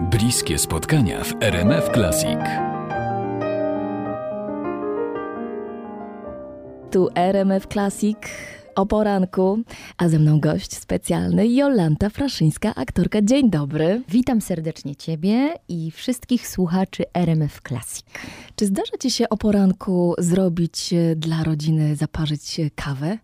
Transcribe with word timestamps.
Bliskie 0.00 0.58
spotkania 0.58 1.24
w 1.24 1.42
RMF 1.42 1.90
Classic. 1.94 2.38
Tu 6.90 7.08
RMF 7.14 7.66
Classic 7.66 8.18
o 8.74 8.86
poranku, 8.86 9.58
a 9.98 10.08
ze 10.08 10.18
mną 10.18 10.40
gość 10.40 10.74
specjalny 10.74 11.48
Jolanta 11.48 12.10
Fraszyńska, 12.10 12.74
aktorka. 12.74 13.22
Dzień 13.22 13.50
dobry. 13.50 14.02
Witam 14.08 14.40
serdecznie 14.40 14.96
Ciebie 14.96 15.54
i 15.68 15.90
wszystkich 15.90 16.48
słuchaczy 16.48 17.04
RMF 17.14 17.60
Classic. 17.68 18.06
Czy 18.56 18.66
zdarza 18.66 18.96
Ci 19.00 19.10
się 19.10 19.28
o 19.28 19.36
poranku 19.36 20.14
zrobić 20.18 20.92
e, 20.92 21.16
dla 21.16 21.44
rodziny, 21.44 21.96
zaparzyć 21.96 22.60
e, 22.60 22.70
kawę? 22.70 23.18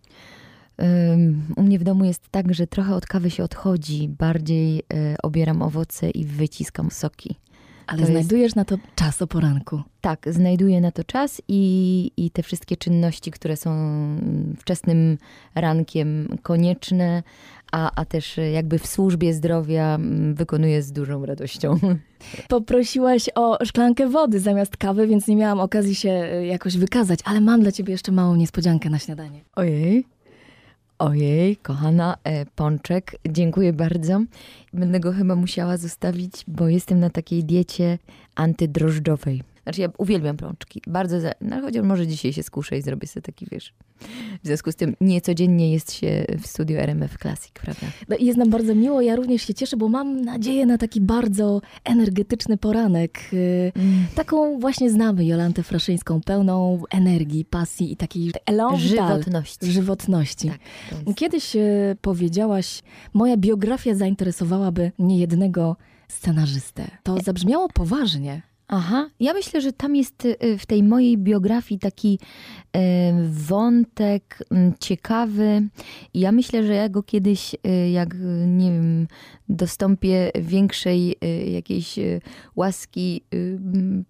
Um, 0.83 1.41
u 1.55 1.63
mnie 1.63 1.79
w 1.79 1.83
domu 1.83 2.05
jest 2.05 2.29
tak, 2.31 2.53
że 2.53 2.67
trochę 2.67 2.95
od 2.95 3.05
kawy 3.05 3.29
się 3.29 3.43
odchodzi. 3.43 4.09
Bardziej 4.09 4.79
y, 4.79 4.83
obieram 5.23 5.61
owoce 5.61 6.09
i 6.09 6.25
wyciskam 6.25 6.91
soki. 6.91 7.35
Ale 7.87 8.01
To 8.01 8.07
znajdujesz 8.07 8.55
na 8.55 8.65
to 8.65 8.77
czas 8.95 9.21
o 9.21 9.27
poranku. 9.27 9.81
Tak, 10.01 10.25
znajduję 10.29 10.81
na 10.81 10.91
to 10.91 11.03
czas 11.03 11.41
i, 11.47 12.11
i 12.17 12.31
te 12.31 12.43
wszystkie 12.43 12.77
czynności, 12.77 13.31
które 13.31 13.57
są 13.57 13.71
wczesnym 14.57 15.17
rankiem 15.55 16.37
konieczne, 16.41 17.23
a, 17.71 17.91
a 17.95 18.05
też 18.05 18.39
jakby 18.53 18.79
w 18.79 18.87
służbie 18.87 19.33
zdrowia 19.33 19.95
mm, 19.95 20.35
wykonuję 20.35 20.81
z 20.81 20.91
dużą 20.91 21.25
radością. 21.25 21.79
Poprosiłaś 22.47 23.29
o 23.35 23.65
szklankę 23.65 24.09
wody 24.09 24.39
zamiast 24.39 24.77
kawy, 24.77 25.07
więc 25.07 25.27
nie 25.27 25.35
miałam 25.35 25.59
okazji 25.59 25.95
się 25.95 26.09
e, 26.09 26.45
jakoś 26.45 26.77
wykazać, 26.77 27.19
ale 27.25 27.41
mam 27.41 27.61
dla 27.61 27.71
Ciebie 27.71 27.91
jeszcze 27.91 28.11
małą 28.11 28.35
niespodziankę 28.35 28.89
na 28.89 28.99
śniadanie. 28.99 29.41
Ojej. 29.55 30.05
Ojej, 31.03 31.57
kochana, 31.57 32.17
e, 32.23 32.45
pączek, 32.45 33.15
dziękuję 33.29 33.73
bardzo. 33.73 34.21
Będę 34.73 34.99
go 34.99 35.11
chyba 35.11 35.35
musiała 35.35 35.77
zostawić, 35.77 36.33
bo 36.47 36.67
jestem 36.67 36.99
na 36.99 37.09
takiej 37.09 37.43
diecie 37.43 37.97
antydrożdżowej. 38.35 39.43
Znaczy 39.63 39.81
ja 39.81 39.89
uwielbiam 39.97 40.37
pączki, 40.37 40.81
bardzo, 40.87 41.19
za, 41.19 41.31
no 41.41 41.61
chociaż 41.61 41.83
może 41.83 42.07
dzisiaj 42.07 42.33
się 42.33 42.43
skuszę 42.43 42.77
i 42.77 42.81
zrobię 42.81 43.07
sobie 43.07 43.21
taki, 43.21 43.47
wiesz. 43.51 43.73
W 44.43 44.47
związku 44.47 44.71
z 44.71 44.75
tym 44.75 44.95
niecodziennie 45.01 45.71
jest 45.71 45.93
się 45.93 46.25
w 46.41 46.47
studiu 46.47 46.77
RMF 46.79 47.17
Classic, 47.17 47.51
prawda? 47.51 47.87
No 48.09 48.15
jest 48.19 48.37
nam 48.37 48.49
bardzo 48.49 48.75
miło, 48.75 49.01
ja 49.01 49.15
również 49.15 49.41
się 49.41 49.53
cieszę, 49.53 49.77
bo 49.77 49.89
mam 49.89 50.21
nadzieję 50.21 50.65
na 50.65 50.77
taki 50.77 51.01
bardzo 51.01 51.61
energetyczny 51.83 52.57
poranek. 52.57 53.19
Y, 53.33 53.71
Taką 54.15 54.59
właśnie 54.59 54.89
znamy 54.89 55.25
Jolantę 55.25 55.63
Fraszyńską, 55.63 56.21
pełną 56.21 56.83
energii, 56.89 57.45
pasji 57.45 57.91
i 57.91 57.97
takiej 57.97 58.31
elan 58.45 58.77
Żywotności. 58.77 59.71
żywotności. 59.71 60.47
Tak, 60.49 60.59
jest. 61.07 61.17
Kiedyś 61.17 61.55
e, 61.55 61.61
powiedziałaś, 62.01 62.83
moja 63.13 63.37
biografia 63.37 63.95
zainteresowałaby 63.95 64.91
niejednego 64.99 65.75
scenarzystę. 66.07 66.87
To 67.03 67.17
zabrzmiało 67.23 67.69
poważnie. 67.69 68.41
Aha, 68.75 69.09
ja 69.19 69.33
myślę, 69.33 69.61
że 69.61 69.73
tam 69.73 69.95
jest 69.95 70.25
y, 70.25 70.57
w 70.57 70.65
tej 70.65 70.83
mojej 70.83 71.17
biografii 71.17 71.79
taki 71.79 72.19
y, 72.19 72.79
wątek 73.29 74.39
mm, 74.51 74.73
ciekawy. 74.79 75.61
Ja 76.13 76.31
myślę, 76.31 76.63
że 76.63 76.73
ja 76.73 76.89
go 76.89 77.03
kiedyś, 77.03 77.53
y, 77.53 77.89
jak 77.89 78.15
y, 78.15 78.17
nie 78.47 78.71
wiem, 78.71 79.07
dostąpię 79.49 80.31
większej 80.35 81.15
y, 81.23 81.49
jakiejś 81.51 81.97
y, 81.97 82.21
łaski 82.55 83.23
y, 83.33 83.59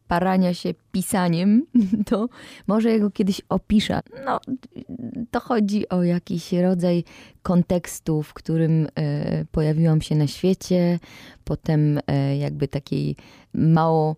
parania 0.07 0.53
się 0.53 0.73
pisaniem, 0.91 1.65
to 2.09 2.29
może 2.67 2.91
ja 2.91 2.99
go 2.99 3.11
kiedyś 3.11 3.41
opiszę. 3.49 3.99
No, 4.25 4.39
to 5.31 5.39
chodzi 5.39 5.89
o 5.89 6.03
jakiś 6.03 6.53
rodzaj 6.53 7.03
kontekstu, 7.41 8.23
w 8.23 8.33
którym 8.33 8.87
pojawiłam 9.51 10.01
się 10.01 10.15
na 10.15 10.27
świecie, 10.27 10.99
potem 11.43 11.99
jakby 12.39 12.67
takiej 12.67 13.15
mało 13.53 14.15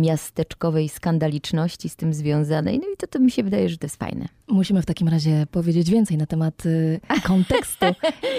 miasteczkowej 0.00 0.88
skandaliczności 0.88 1.88
z 1.88 1.96
tym 1.96 2.14
związanej. 2.14 2.78
No 2.78 2.84
i 2.94 2.96
to, 2.96 3.06
to 3.06 3.18
mi 3.18 3.30
się 3.30 3.42
wydaje, 3.42 3.68
że 3.68 3.78
to 3.78 3.86
jest 3.86 3.96
fajne. 3.96 4.28
Musimy 4.48 4.82
w 4.82 4.86
takim 4.86 5.08
razie 5.08 5.46
powiedzieć 5.50 5.90
więcej 5.90 6.16
na 6.16 6.26
temat 6.26 6.66
y, 6.66 7.00
kontekstu 7.24 7.86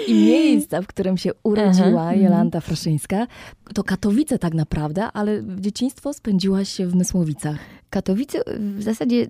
i 0.06 0.14
miejsca, 0.14 0.82
w 0.82 0.86
którym 0.86 1.16
się 1.16 1.30
urodziła 1.42 2.02
Aha, 2.02 2.14
Jolanta 2.14 2.60
Fraszyńska. 2.60 3.26
To 3.74 3.84
Katowice 3.84 4.38
tak 4.38 4.54
naprawdę, 4.54 5.04
ale 5.12 5.42
dzieciństwo 5.60 6.12
spędziłaś 6.12 6.76
w 6.76 6.94
Mysłowicach. 6.94 7.58
Katowice 7.90 8.42
w 8.58 8.82
zasadzie 8.82 9.26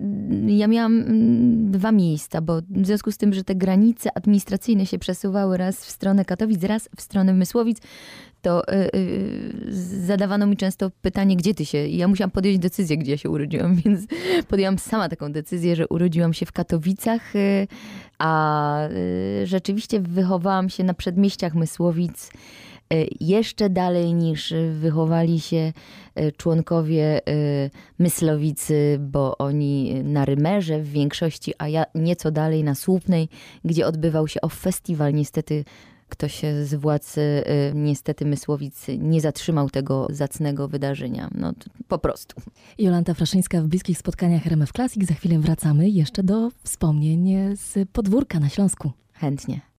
ja 0.47 0.67
miałam 0.67 0.99
mm, 0.99 1.71
dwa 1.71 1.91
miejsca, 1.91 2.41
bo 2.41 2.61
w 2.69 2.85
związku 2.85 3.11
z 3.11 3.17
tym, 3.17 3.33
że 3.33 3.43
te 3.43 3.55
granice 3.55 4.17
administracyjne 4.17 4.85
się 4.85 4.99
przesuwały 4.99 5.57
raz 5.57 5.85
w 5.85 5.89
stronę 5.89 6.25
Katowic, 6.25 6.63
raz 6.63 6.89
w 6.97 7.01
stronę 7.01 7.33
Mysłowic, 7.33 7.77
to 8.41 8.73
y, 8.73 8.89
y, 8.95 9.51
zadawano 10.05 10.47
mi 10.47 10.57
często 10.57 10.91
pytanie, 11.01 11.37
gdzie 11.37 11.53
ty 11.53 11.65
się? 11.65 11.87
I 11.87 11.97
ja 11.97 12.07
musiałam 12.07 12.31
podjąć 12.31 12.59
decyzję, 12.59 12.97
gdzie 12.97 13.11
ja 13.11 13.17
się 13.17 13.29
urodziłam, 13.29 13.75
więc 13.85 14.05
podjęłam 14.47 14.79
sama 14.79 15.09
taką 15.09 15.31
decyzję, 15.31 15.75
że 15.75 15.87
urodziłam 15.87 16.33
się 16.33 16.45
w 16.45 16.51
Katowicach, 16.51 17.35
y, 17.35 17.67
a 18.19 18.77
rzeczywiście 19.43 19.99
wychowałam 19.99 20.69
się 20.69 20.83
na 20.83 20.93
przedmieściach 20.93 21.55
Mysłowic, 21.55 22.31
jeszcze 23.19 23.69
dalej 23.69 24.13
niż 24.13 24.53
wychowali 24.79 25.39
się 25.39 25.73
y, 26.19 26.31
członkowie 26.31 27.29
y, 27.29 27.69
Myslowicy, 27.99 28.97
bo 28.99 29.37
oni 29.37 30.03
na 30.03 30.25
Rymerze 30.25 30.81
w 30.81 30.91
większości, 30.91 31.53
a 31.57 31.67
ja 31.67 31.85
nieco 31.95 32.31
dalej 32.31 32.63
na 32.63 32.75
Słupnej, 32.75 33.29
gdzie 33.65 33.87
odbywał 33.87 34.27
się 34.27 34.41
off 34.41 34.59
festiwal. 34.59 35.13
Niestety 35.13 35.63
ktoś 36.09 36.41
z 36.63 36.75
władz 36.75 37.15
niestety 37.73 38.25
Mysłowic 38.25 38.85
nie 38.97 39.21
zatrzymał 39.21 39.69
tego 39.69 40.07
zacnego 40.09 40.67
wydarzenia. 40.67 41.29
No 41.35 41.53
po 41.87 41.99
prostu. 41.99 42.41
Jolanta 42.77 43.13
Fraszyńska 43.13 43.61
w 43.61 43.67
bliskich 43.67 43.97
spotkaniach 43.97 44.47
RMF 44.47 44.71
Classic. 44.71 45.07
Za 45.07 45.13
chwilę 45.13 45.39
wracamy 45.39 45.89
jeszcze 45.89 46.23
do 46.23 46.49
wspomnień 46.63 47.55
z 47.55 47.89
podwórka 47.89 48.39
na 48.39 48.49
Śląsku. 48.49 48.91
Chętnie. 49.13 49.70